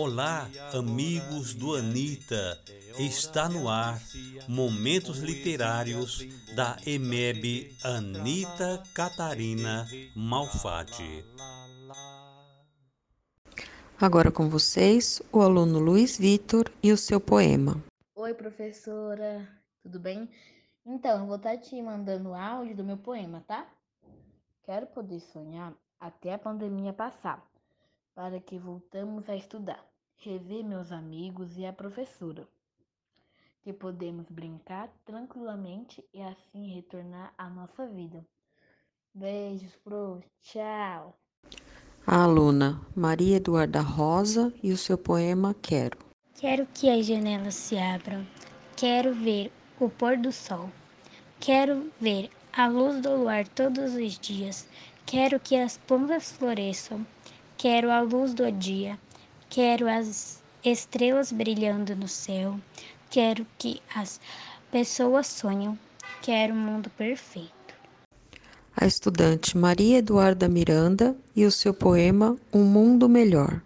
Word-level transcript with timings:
Olá, 0.00 0.48
amigos 0.78 1.54
do 1.54 1.74
Anita. 1.74 2.56
Está 3.00 3.48
no 3.48 3.68
ar 3.68 3.98
Momentos 4.48 5.18
Literários 5.18 6.24
da 6.54 6.76
EMEB 6.86 7.76
Anita 7.82 8.80
Catarina 8.94 9.88
Malfatti. 10.14 11.24
Agora 14.00 14.30
com 14.30 14.48
vocês, 14.48 15.20
o 15.32 15.40
aluno 15.40 15.80
Luiz 15.80 16.16
Vitor 16.16 16.70
e 16.80 16.92
o 16.92 16.96
seu 16.96 17.20
poema. 17.20 17.82
Oi, 18.14 18.32
professora, 18.34 19.48
tudo 19.82 19.98
bem? 19.98 20.30
Então, 20.86 21.22
eu 21.22 21.26
vou 21.26 21.36
estar 21.36 21.56
te 21.56 21.82
mandando 21.82 22.34
áudio 22.34 22.76
do 22.76 22.84
meu 22.84 22.98
poema, 22.98 23.42
tá? 23.48 23.66
Quero 24.62 24.86
poder 24.86 25.18
sonhar 25.18 25.74
até 25.98 26.34
a 26.34 26.38
pandemia 26.38 26.92
passar, 26.92 27.44
para 28.18 28.40
que 28.40 28.58
voltamos 28.58 29.28
a 29.28 29.36
estudar, 29.36 29.80
rever 30.16 30.64
meus 30.64 30.90
amigos 30.90 31.56
e 31.56 31.64
a 31.64 31.72
professora. 31.72 32.48
Que 33.62 33.72
podemos 33.72 34.26
brincar 34.28 34.90
tranquilamente 35.04 36.04
e 36.12 36.20
assim 36.20 36.66
retornar 36.74 37.32
à 37.38 37.48
nossa 37.48 37.86
vida. 37.86 38.26
Beijos, 39.14 39.72
pro. 39.84 40.20
Tchau. 40.42 41.16
A 42.04 42.24
aluna 42.24 42.84
Maria 42.96 43.36
Eduarda 43.36 43.82
Rosa 43.82 44.52
e 44.64 44.72
o 44.72 44.76
seu 44.76 44.98
poema 44.98 45.54
Quero. 45.54 45.98
Quero 46.34 46.66
que 46.74 46.90
as 46.90 47.06
janelas 47.06 47.54
se 47.54 47.78
abram. 47.78 48.26
Quero 48.76 49.14
ver 49.14 49.52
o 49.78 49.88
pôr 49.88 50.16
do 50.16 50.32
sol. 50.32 50.68
Quero 51.38 51.88
ver 52.00 52.30
a 52.52 52.66
luz 52.66 53.00
do 53.00 53.14
luar 53.14 53.46
todos 53.46 53.94
os 53.94 54.18
dias. 54.18 54.68
Quero 55.06 55.38
que 55.38 55.54
as 55.54 55.78
pombas 55.78 56.32
floresçam. 56.32 57.06
Quero 57.58 57.90
a 57.90 58.00
luz 58.00 58.34
do 58.34 58.48
dia. 58.52 58.96
Quero 59.50 59.88
as 59.88 60.40
estrelas 60.64 61.32
brilhando 61.32 61.96
no 61.96 62.06
céu. 62.06 62.56
Quero 63.10 63.44
que 63.58 63.82
as 63.92 64.20
pessoas 64.70 65.26
sonham. 65.26 65.76
Quero 66.22 66.54
um 66.54 66.56
mundo 66.56 66.88
perfeito. 66.90 67.74
A 68.76 68.86
estudante 68.86 69.58
Maria 69.58 69.98
Eduarda 69.98 70.48
Miranda 70.48 71.16
e 71.34 71.44
o 71.44 71.50
seu 71.50 71.74
poema 71.74 72.38
Um 72.54 72.62
Mundo 72.62 73.08
Melhor. 73.08 73.60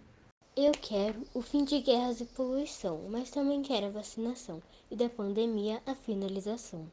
Eu 0.56 0.72
quero 0.72 1.22
o 1.34 1.42
fim 1.42 1.62
de 1.62 1.78
guerras 1.80 2.22
e 2.22 2.24
poluição, 2.24 2.98
mas 3.10 3.30
também 3.30 3.60
quero 3.60 3.88
a 3.88 3.90
vacinação 3.90 4.62
e 4.90 4.96
da 4.96 5.10
pandemia 5.10 5.82
a 5.84 5.94
finalização. 5.94 6.86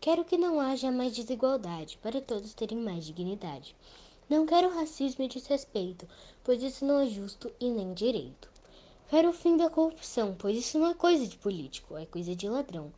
Quero 0.00 0.24
que 0.24 0.38
não 0.38 0.60
haja 0.60 0.92
mais 0.92 1.12
desigualdade, 1.12 1.98
para 2.00 2.20
todos 2.20 2.54
terem 2.54 2.78
mais 2.78 3.04
dignidade. 3.04 3.74
Não 4.30 4.46
quero 4.46 4.72
racismo 4.72 5.24
e 5.24 5.28
desrespeito, 5.28 6.06
pois 6.44 6.62
isso 6.62 6.84
não 6.84 7.00
é 7.00 7.06
justo 7.06 7.50
e 7.58 7.68
nem 7.68 7.92
direito. 7.92 8.48
Quero 9.08 9.30
o 9.30 9.32
fim 9.32 9.56
da 9.56 9.68
corrupção, 9.68 10.36
pois 10.38 10.56
isso 10.56 10.78
não 10.78 10.88
é 10.88 10.94
coisa 10.94 11.26
de 11.26 11.36
político, 11.36 11.96
é 11.96 12.06
coisa 12.06 12.36
de 12.36 12.48
ladrão. 12.48 12.92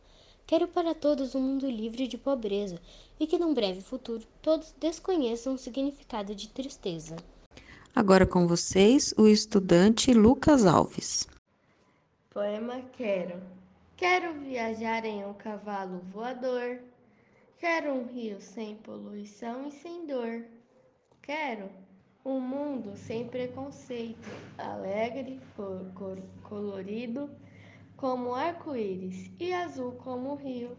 Quero 0.45 0.67
para 0.67 0.93
todos 0.93 1.33
um 1.33 1.41
mundo 1.41 1.67
livre 1.67 2.07
de 2.07 2.19
pobreza 2.19 2.79
e 3.19 3.25
que 3.25 3.39
num 3.39 3.51
breve 3.51 3.81
futuro 3.81 4.23
todos 4.43 4.75
desconheçam 4.79 5.55
o 5.55 5.57
significado 5.57 6.35
de 6.35 6.49
tristeza. 6.49 7.15
Agora 7.95 8.27
com 8.27 8.45
vocês, 8.45 9.11
o 9.17 9.27
estudante 9.27 10.13
Lucas 10.13 10.67
Alves. 10.67 11.27
Poema 12.29 12.79
Quero. 12.95 13.41
Quero 13.97 14.39
viajar 14.39 15.03
em 15.03 15.25
um 15.25 15.33
cavalo 15.33 15.99
voador. 16.11 16.79
Quero 17.57 17.91
um 17.91 18.05
rio 18.05 18.39
sem 18.39 18.75
poluição 18.75 19.67
e 19.67 19.71
sem 19.71 20.05
dor. 20.05 20.45
Quero 21.23 21.69
um 22.25 22.37
mundo 22.41 22.97
sem 22.97 23.25
preconceito, 23.25 24.27
alegre, 24.57 25.39
colorido, 26.43 27.29
como 27.95 28.35
arco-íris 28.35 29.31
e 29.39 29.53
azul 29.53 29.93
como 29.93 30.33
o 30.33 30.35
rio. 30.35 30.77